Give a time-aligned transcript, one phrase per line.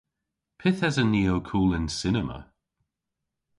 [0.59, 2.39] Pyth esen ni ow kul y'n cinema?